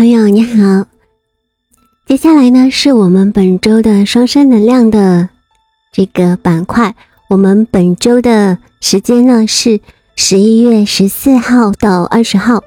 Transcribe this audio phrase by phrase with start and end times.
[0.00, 0.86] 朋友你好，
[2.06, 5.28] 接下来呢是我们本周的双生能量的
[5.92, 6.96] 这个板块。
[7.28, 9.78] 我们本周的时间呢是
[10.16, 12.64] 十一月十四号到二十号。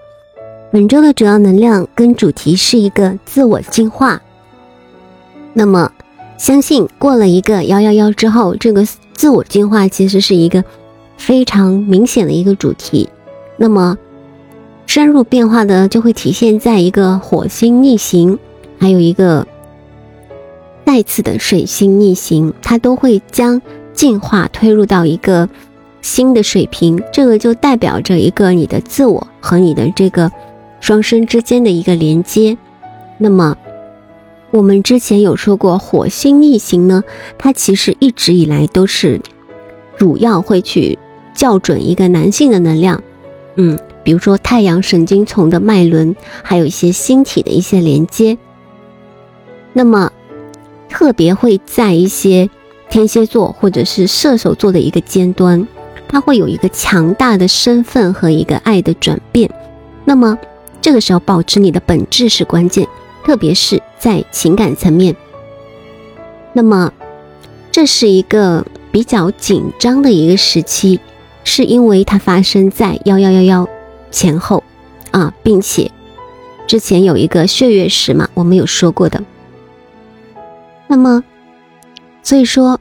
[0.72, 4.22] 本周的主要能量跟主题是一个自我进化。
[5.54, 5.92] 那么，
[6.38, 10.64] 相信过了一个幺幺幺之后，这个自我进化其实是一个
[11.18, 13.10] 非常明显的一个主题。
[13.58, 13.98] 那么。
[14.86, 18.38] 深入变化的就会体现在一个火星逆行，
[18.78, 19.48] 还有一个
[20.86, 23.60] 再次的水星逆行，它都会将
[23.94, 25.50] 进化推入到一个
[26.04, 27.02] 新的水平。
[27.12, 30.32] 这个就代表着一个你的自我和你的这个
[30.80, 32.56] 双生之间的一个连接。
[33.18, 33.58] 那么
[34.52, 37.04] 我们之前有说过，火星逆行呢，
[37.40, 39.20] 它其实一直以来都是
[39.98, 41.00] 主要会去
[41.34, 43.02] 校准一个男性的能量，
[43.56, 43.80] 嗯。
[44.04, 48.38] 比如说太阳神经丛的脉轮，还有一些星体的一些连接，
[49.72, 50.12] 那么
[50.90, 52.50] 特别会在一些
[52.90, 55.68] 天蝎座或者是射手座的一个尖端，
[56.08, 59.50] 它会有一个强大的身份和一个爱的转变。
[60.06, 60.38] 那么
[60.82, 62.88] 这个时候保持你的本质是关键，
[63.26, 65.16] 特别是在情感层面。
[66.52, 66.92] 那么
[67.72, 71.00] 这是一个比较紧张的一个时期，
[71.44, 73.68] 是因为它发生在幺幺幺幺。
[74.14, 74.64] 前后，
[75.12, 75.92] 啊，并且
[76.68, 79.22] 之前有一个血月时嘛，我们有说过的。
[80.88, 81.24] 那么，
[82.22, 82.80] 所以说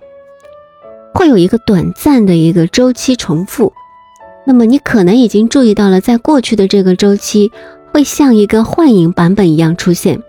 [1.14, 3.72] 会有一个短暂的一个周期重复。
[4.44, 7.50] 那么你可能已经注意到了，在过去的这个周期
[7.92, 10.22] 会像一个幻影版本一样出现，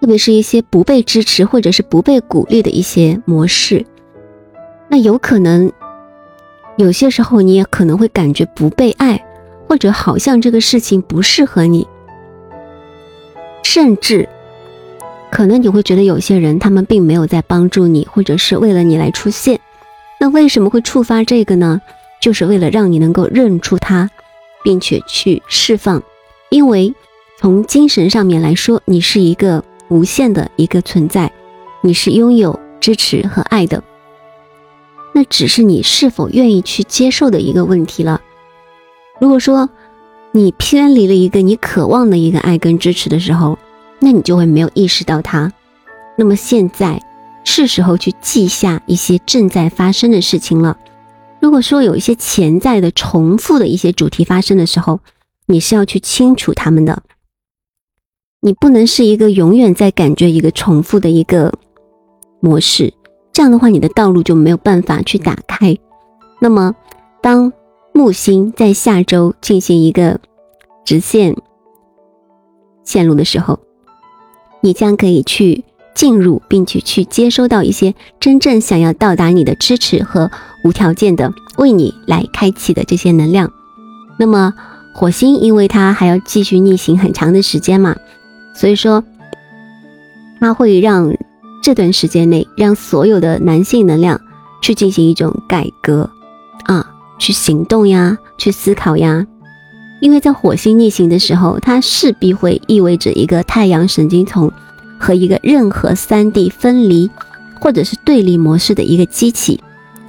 [0.00, 3.86] 特别是一些不被支持或者是不被鼓励的一些模式。
[4.88, 5.70] 那有可能
[6.76, 9.24] 有些时候你也可能会感觉不被爱。
[9.72, 11.88] 或者好像这个事情不适合你，
[13.62, 14.28] 甚至
[15.30, 19.58] 可能你会觉得有些人他们并没有在帮助你，或者是为了你来出现。
[20.20, 21.80] 那为什么会触发这个呢？
[22.20, 24.10] 就是为了让你能够认出他，
[24.62, 26.02] 并且去释放。
[26.50, 26.94] 因为
[27.38, 31.32] 从精神上面来说，你是一个无限的一个存在，
[31.80, 33.82] 你是拥有支持和爱的。
[35.14, 38.20] 那只是你是否愿意去接受的一个问题了。
[39.22, 39.70] 如果说
[40.32, 43.56] 你偏离了一个你渴望的一个爱跟支持的时候，
[44.00, 45.52] 那你就会没有意识到它。
[46.18, 47.00] 那么现在
[47.44, 50.76] 是时候去记下一些正在发生的事情了。
[51.38, 54.98] 如果说有一些潜在的重复的一些主题发生的时候，
[55.46, 57.04] 你是要去清除他们的。
[58.40, 61.52] 你不能是一个永远在感觉一个重复的一个
[62.40, 62.92] 模式，
[63.32, 65.78] 这样的话你的道路就没有办法去打开。
[66.40, 66.74] 那么
[67.20, 67.52] 当。
[67.92, 70.18] 木星在下周进行一个
[70.84, 71.36] 直线
[72.84, 73.60] 线路的时候，
[74.60, 75.64] 你将可以去
[75.94, 80.30] 进入，并且去接收到一些真正想要到达你的支持和
[80.64, 83.52] 无条件的为你来开启的这些能量。
[84.18, 84.54] 那么
[84.94, 87.94] 火星，因为它还要继续逆行很长的时间嘛，
[88.54, 89.04] 所以说
[90.40, 91.14] 它会让
[91.62, 94.20] 这段时间内让所有的男性能量
[94.60, 96.10] 去进行一种改革。
[97.22, 99.24] 去行动呀，去思考呀，
[100.00, 104.50] 因为在火星逆行的时候，它势必会意味着一个太阳神经丛
[104.98, 107.08] 和一个任何三 D 分离
[107.60, 109.60] 或者是对立模式的一个机器，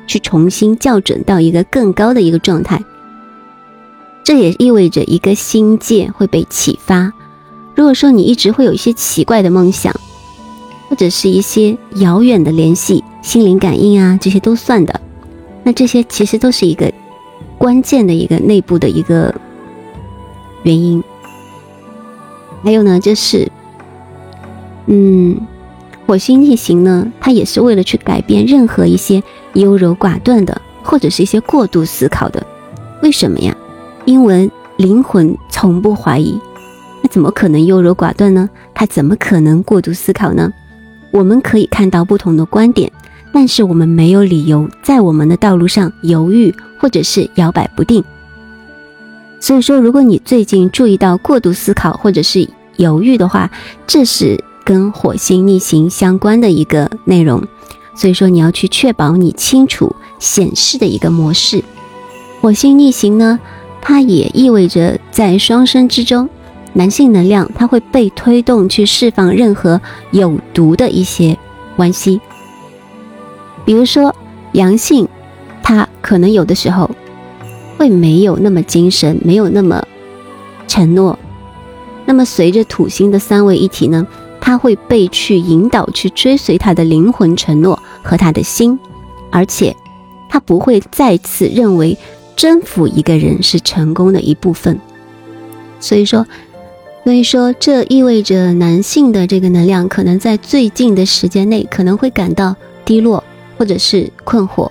[0.08, 2.84] 去重新校准到一个更高的一个状态。
[4.24, 7.14] 这也意味着一个新界会被启发。
[7.76, 9.94] 如果说你一直会有一些奇怪的梦想，
[10.90, 15.00] 或者是一些遥远的联系、心灵感应啊，这些都算的。
[15.64, 16.92] 那这些其实都是一个。
[17.64, 19.34] 关键的一个内部的一个
[20.64, 21.02] 原因，
[22.62, 23.50] 还有呢，就是，
[24.88, 25.40] 嗯，
[26.06, 29.24] 火星逆行呢，它也是为了去改变任何一些
[29.54, 32.46] 优柔寡断的，或者是一些过度思考的。
[33.02, 33.56] 为什么呀？
[34.04, 36.38] 因为灵魂从不怀疑，
[37.02, 38.50] 那怎么可能优柔寡断呢？
[38.74, 40.52] 他怎么可能过度思考呢？
[41.12, 42.92] 我们可以看到不同的观点。
[43.34, 48.02] 但是我们没有理由在我们的道路上犹豫或者是摇摆不定。
[49.42, 52.48] 所以说，如果你最近注意到过度思考或者是
[52.78, 53.52] 犹豫的话，
[53.86, 57.44] 这是跟火星逆行相关的一个内容。
[57.96, 61.62] 所以说，你要去确保你清楚显示的一个模式。
[62.40, 63.40] 火星逆行呢，
[63.82, 66.30] 它也意味着在双生之中，
[66.74, 69.82] 男性能量它会被推动去释放任何
[70.12, 71.38] 有毒的一些
[71.76, 72.22] 关系。
[73.66, 74.14] 比如说，
[74.54, 75.08] 阳性，
[75.62, 76.90] 他可能有的时候
[77.78, 79.86] 会没有那么精神，没有那么
[80.68, 81.18] 承诺，
[82.06, 84.06] 那么随着土星的三位一体呢，
[84.42, 88.78] 他会被去引导去追随他的灵魂承诺和他的心，
[89.32, 89.76] 而且
[90.30, 91.98] 他不会再次认为
[92.36, 94.80] 征服一个人是成功的一部分。
[95.80, 96.26] 所以说，
[97.04, 102.56] 所以说这意味着男性的这个能量可能在最近的时间内可能会感到
[102.86, 103.24] 低落
[103.58, 104.70] 或者是困惑，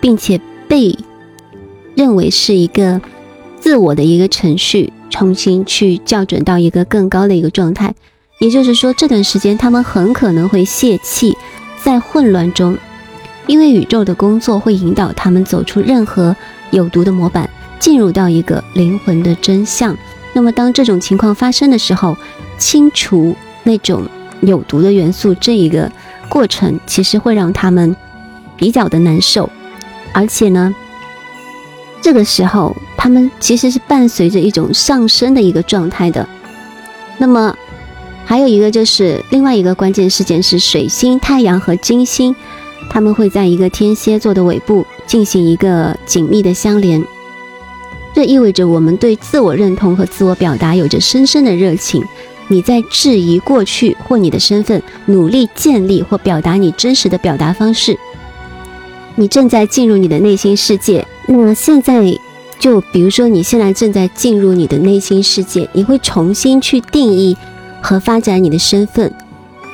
[0.00, 0.96] 并且被
[1.94, 3.00] 认为是一个
[3.58, 4.92] 自我的一个程序。
[5.12, 7.92] 重新去校准到一个更高的一个状态，
[8.38, 11.36] 也就是说，这段时间他们很可能会泄气，
[11.82, 12.78] 在混乱中，
[13.48, 16.34] 因为宇宙的工作会引导他们走出任何
[16.70, 17.50] 有毒的模板，
[17.80, 19.96] 进入到一个灵魂的真相。
[20.32, 22.16] 那么，当这种情况发生的时候，
[22.56, 23.34] 清除
[23.64, 24.06] 那种
[24.42, 25.90] 有毒的元素这一个
[26.28, 27.96] 过程，其实会让他们
[28.60, 29.50] 比较的难受，
[30.12, 30.72] 而且呢。
[32.02, 36.26] 这个时候，他们其实是伴随着一种上升的一个状态的。
[37.18, 37.54] 那么，
[38.24, 42.34] 还有一个就是另外一个关键事件是水星、太阳和金星，
[42.88, 47.04] 他们会在一个天蝎座的尾部进行一个紧密的相连。
[48.14, 52.02] 这意味着我们对自我认同和自我表达有着深深的热情。
[52.48, 57.96] 你在质疑过去或你的身份，努力建立或表达你真实的表达方式。
[59.20, 61.06] 你正在进入你的内心世界。
[61.26, 62.02] 那现在，
[62.58, 67.36] 就比如说，你现在正在进入你的内心世界，你会重新去定义
[67.82, 69.12] 和发展你的身份。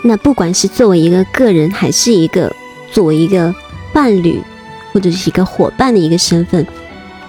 [0.02, 2.52] 那不管是作为一个个人，还是一个
[2.90, 3.54] 作为一个
[3.92, 4.42] 伴侣，
[4.92, 6.66] 或者是一个伙伴的一个身份，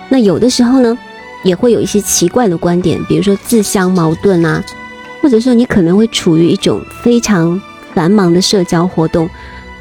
[0.10, 0.98] 那有的时候呢，
[1.44, 4.64] 也会有一些奇怪的观点，比如说自相矛盾啊，
[5.22, 7.62] 或者说你可能会处于一种非常
[7.94, 9.30] 繁忙的社交活动。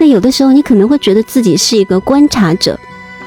[0.08, 2.78] 有的时候，你可能会觉得自己是一个观察者。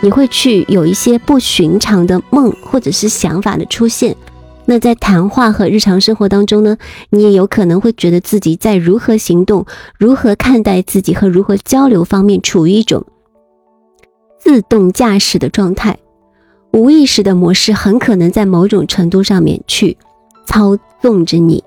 [0.02, 4.16] 你会去有一些不寻常的梦或者是想法的出现，
[4.64, 6.78] 那在谈话和日常生活当中呢，
[7.10, 9.66] 你也有可能会觉得自己在如何行动、
[9.98, 13.06] 如何看待自己和如何交流方面处于一种
[14.40, 15.98] 自动驾驶的状态，
[16.72, 19.98] 无意识的模式很可能在某种程度上面去
[20.46, 21.62] 操纵着你，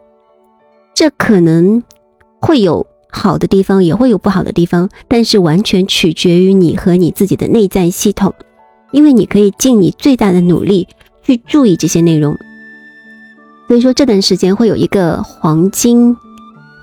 [0.95, 1.83] 这可能
[2.41, 2.87] 会有。
[3.15, 8.35] 好的地方也会有不好的地方，但是完全取决于你和你自己的内在系统，
[8.91, 10.89] 因为你可以尽你最大的努力
[11.23, 12.35] 去注意这些内容。
[13.69, 16.17] 所以说这段时间会有一个黄金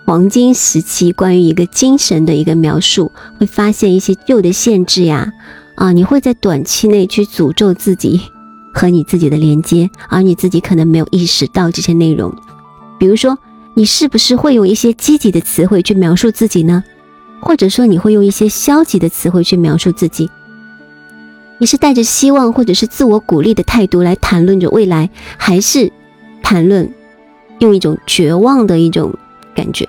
[0.06, 5.34] 黄金时期，关于一个精神的一个描述，会发现一些旧的限制呀，
[5.76, 8.22] 啊，你会在短期内去诅咒自己
[8.74, 12.32] 和你自己的连接，而你自己可能没有意识到这些内容，
[13.00, 13.36] 比如说。
[13.76, 16.84] 你是不是会用一些积极的词汇去描述自己呢？
[17.42, 20.30] 或者说你会用一些消极的词汇去描述自己？
[21.58, 25.92] 你是带着希望或者是自我鼓励的态度来谈论着未来，还是
[26.42, 26.94] 谈论
[27.60, 29.14] 用一种绝望的一种
[29.56, 29.88] 感觉？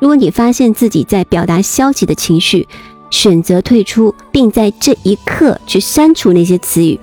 [0.00, 2.66] 如果你发现自己在表达消极的情绪，
[3.10, 6.98] 选择退出，并在这一刻去删除那些词语，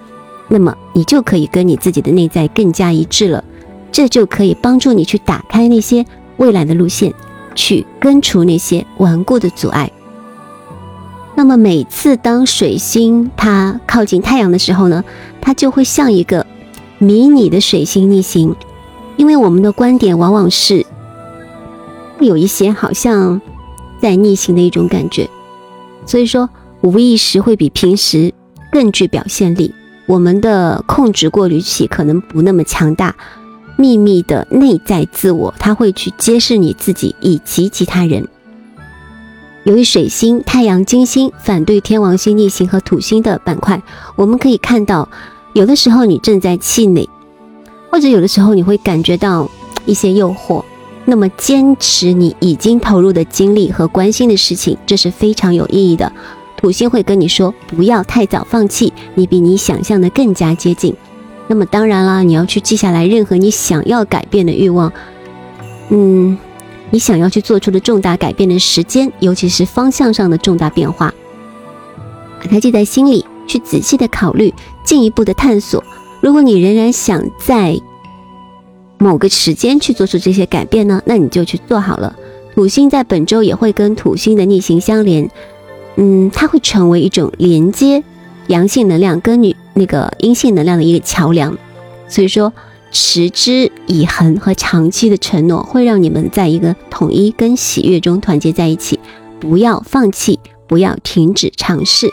[0.47, 3.43] 那么你就可以跟你自己的内在更加一致了。
[3.91, 6.05] 这就可以帮助你去打开那些
[6.37, 7.13] 未来的路线，
[7.55, 9.91] 去根除那些顽固的阻碍。
[11.35, 15.03] 那么每次当水星它靠近太阳的时候呢，
[15.41, 16.45] 它就会像一个
[16.97, 18.55] 迷你的水星逆行，
[19.17, 20.85] 因为我们的观点往往是
[22.19, 23.41] 有一些好像
[24.01, 25.29] 在逆行的一种感觉，
[26.05, 26.49] 所以说
[26.81, 28.33] 无意识会比平时
[28.71, 29.73] 更具表现力，
[30.07, 33.13] 我们的控制过滤器可能不那么强大。
[33.77, 38.27] 秘密的内在自我，他会去揭示你自己以及其他人。
[39.63, 43.81] 由于水星、太阳、金星反对天王星逆行和土星的板块，
[44.15, 45.09] 我们可以看到，
[45.53, 47.09] 有的时候你正在气馁，
[47.89, 49.49] 或者有的时候你会感觉到
[49.85, 50.63] 一些诱惑。
[51.07, 56.11] 那么，坚持你已经投入的精力和关心的事情，这是非常有意义的。
[56.57, 60.95] 土星会跟你说，不要太早放弃，你比你想象的更加接近。
[61.47, 64.91] 那么当然啦，你要去记下来任何你想要改变的欲望，
[65.89, 66.37] 嗯，
[66.89, 71.13] 你想要去做出的重大改变的时间，尤其是方向上的重大变化，
[72.41, 75.83] 把它记在心里，去仔细的考虑，进一步的探索。
[76.21, 77.79] 如果你仍然想在
[78.97, 82.15] 某个时间去做出这些改变呢，那你就去做好了。
[82.55, 85.29] 土星在本周也会跟土星的逆行相连，
[85.97, 88.03] 嗯，它会成为一种连接。
[88.47, 91.55] 阳性能量跟女那个阴性能量的一个桥梁，
[92.07, 92.51] 所以说
[92.91, 98.99] 持之以恒和长期的承诺会让你们在一个统一跟喜悦中团结在一起。
[99.37, 102.09] 不要放弃，不要停止尝试。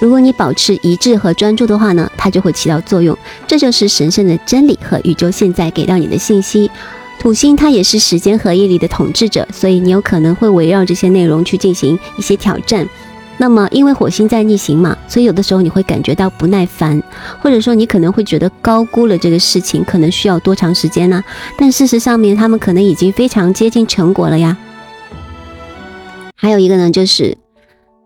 [0.00, 3.14] 如果你保持一致和专注的话呢，它就会起到作用。
[3.46, 6.70] 这就是神圣的真理和宇宙现在给到你的信息。
[7.18, 12.88] 土星它也是时间和毅力的统治者，所以你有可能会围绕这些内容去进行一些挑战。
[13.42, 17.02] 那么，因为火星在逆行嘛，所以有的时候你会感觉到不耐烦，
[17.40, 21.24] 或者说你可能会觉得高估了这个事情，可能需要多长时间呢？
[21.56, 24.58] 但事实上面，他们可能已经非常接近成果了呀。
[26.36, 27.38] 还有一个呢，就是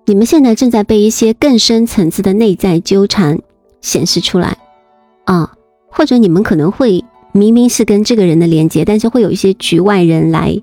[0.06, 3.40] 你们现在正在被一些更深层次的内在纠缠
[3.80, 4.56] 显示出来
[5.24, 5.50] 啊，
[5.90, 10.62] 或者你们可能会明明是跟这个人的连接，但是会有一些局外人来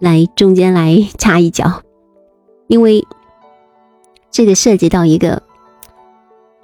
[0.00, 1.80] 来中间来插一脚，
[2.68, 3.02] 因为。
[4.36, 5.42] 这个涉及到一个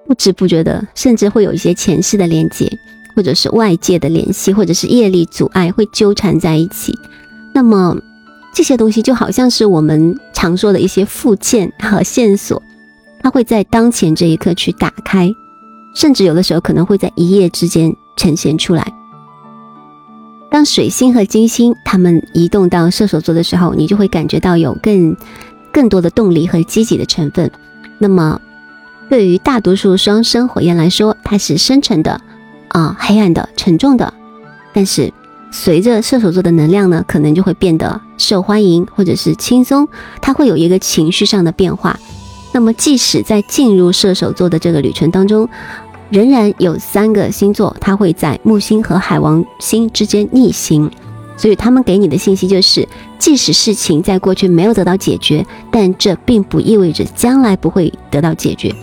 [0.06, 2.70] 不知不觉的，甚至会有一些前世的连接，
[3.16, 6.92] 或者是外界的联系，或者是业力阻碍，会纠缠在一起。
[7.54, 7.96] 那么
[8.52, 12.62] 这些东西就好像是我们常说的一些附件和线索，
[13.22, 15.32] 它会在当前这一刻去打开，
[15.94, 18.86] 甚至有的时候可能会在一夜之间呈现出来。
[20.50, 25.16] 当水星和金星它们移动到射手座的时候，你就会感觉到有更。
[25.72, 27.50] 更多的动力和积极的成分。
[27.98, 28.40] 那么，
[29.08, 32.20] 对于大多数双生火焰来说，它是深沉的，
[32.68, 34.12] 啊，黑暗的，沉重的。
[34.72, 35.12] 但是，
[35.50, 39.86] 随着射手座的能量呢，可能就会变得受欢迎，或者是轻松。
[40.20, 41.98] 它会有一个情绪上的变化。
[42.52, 45.48] 那么，即使在进入射手座的这个旅程当中，
[46.10, 50.90] 仍然有三个星座，它会在木星和海王星之间逆行。
[51.36, 52.86] 所以他们给你的信息就是，
[53.22, 58.74] 即使事情在过去没有得到解决，但这并不意味着将来不会得到解决。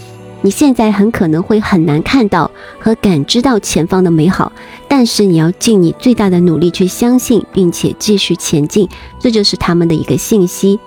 [0.42, 4.54] 你现在很可能会很难看到和感知到前方的美好，
[4.88, 8.88] 但是你要尽你最大的努力去相信，并且继续前进。
[9.20, 10.80] 这就是他们的一个信息。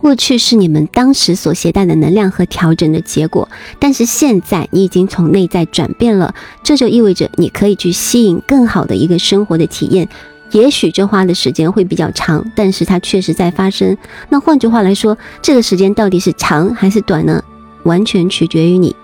[0.00, 3.46] 过去是你们当时所携带的能量和调整的结果，
[3.78, 6.34] 但是现在你已经从内在转变了，
[6.64, 10.08] 这就意味着你可以去吸引更好的一个生活的体验。
[10.52, 13.96] 也许这花的时间会比较长，但是它确实在发生。
[14.28, 17.42] 那换句话来说，这个时间到底是长还是短呢？
[17.82, 18.94] 完全取决于你。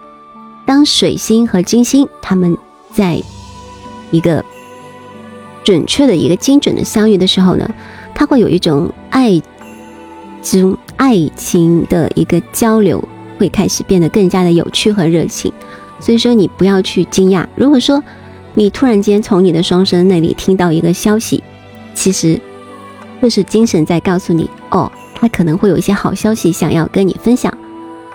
[0.65, 2.57] 当水星和金星他们
[2.93, 3.21] 在
[4.11, 4.45] 一个
[5.65, 7.69] 准确的一个精准的相遇的时候呢，
[8.15, 9.43] 它会有一种爱
[10.43, 13.03] 中爱情的一个交流，
[13.39, 15.53] 会开始变得更加的有趣和热情。
[15.99, 17.47] 所以说，你不要去惊讶。
[17.57, 18.05] 如果说，
[18.59, 21.45] 你突然间从你的双生那里听到一个消息，
[21.95, 22.41] 其实
[23.23, 27.57] 就是精神在告诉你，哦，他可能会有一些好消息想要跟你分享，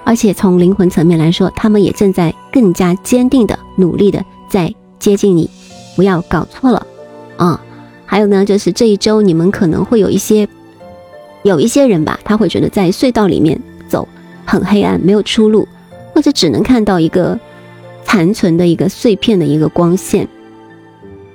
[0.03, 4.69] 而且从灵魂层面来说，他们也正在更加坚定的努力的在
[4.99, 5.49] 接近你，
[5.95, 6.85] 不要搞错了
[7.37, 7.63] 啊！
[8.05, 10.45] 还有呢，就是这一周你们可能会有一些，
[11.43, 13.57] 有一些人吧，他会觉得在隧道里面
[13.87, 14.05] 走
[14.43, 15.65] 很黑暗，没有出路，
[16.13, 17.39] 或者只能看到一个。
[18.05, 20.27] 残存的一个碎片的一个光线，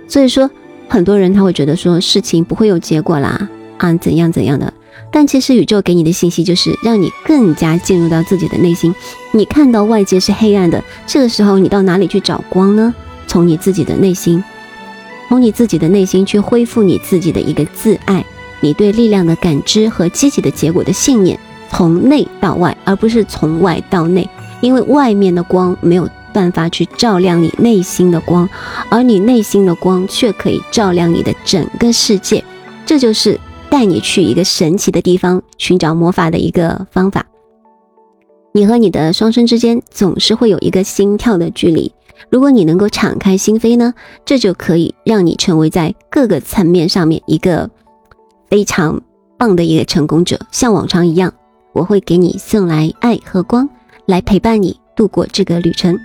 [0.08, 0.50] 所以说
[0.88, 4.72] 很多人他会觉得说事情不会有结果啦啊怎样怎样的，
[5.12, 8.94] 但其实宇宙给你的信息就是让你更加进入到自己的内心。
[9.32, 12.94] 你看到外界是黑暗的，这个时候你到哪里去找光呢？
[13.26, 14.42] 从你自己的内心，
[15.28, 18.24] 从你自己的内心去恢复你自己的一个自爱，
[18.60, 21.38] 你对力量的感知和积极的结果的信念，
[21.70, 24.26] 从内到外，而不是从外到内，
[24.62, 26.08] 因为外面的光没有。
[26.32, 28.48] 办法去照亮你内心的光，
[28.90, 32.42] 而你内心的光却可以照亮你的整个世界。
[32.86, 37.24] 这就是带你去一个神奇的地方寻找魔法的一个方法。
[38.52, 41.92] 你和你的双生之间总是会有一个心跳的距离。
[42.30, 43.94] 如果你能够敞开心扉呢，
[44.24, 47.70] 这就可以让你成为在各个层面上面一个
[48.48, 49.00] 非常
[49.36, 50.40] 棒的一个成功者。
[50.50, 51.32] 像往常一样，
[51.72, 53.68] 我会给你送来爱和光，
[54.06, 55.96] 来陪伴你度过这个旅程。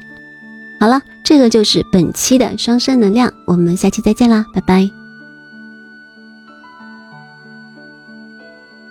[0.84, 5.02] 好了，这个就是本期的双生能量，我们下期再见啦，拜拜。